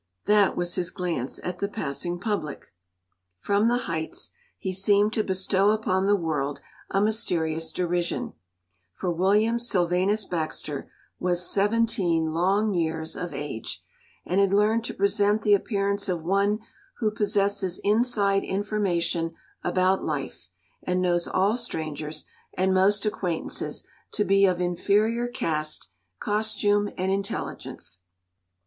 [0.25, 2.73] That was his glance at the passing public.
[3.37, 8.33] From the heights, he seemed to bestow upon the world a mysterious derision
[8.95, 13.83] for William Sylvanus Baxter was seventeen long years of age,
[14.25, 16.61] and had learned to present the appearance of one
[16.97, 20.49] who possesses inside information about life
[20.81, 22.25] and knows all strangers
[22.55, 25.89] and most acquaintances to be of inferior caste,
[26.19, 27.99] costume, and intelligence.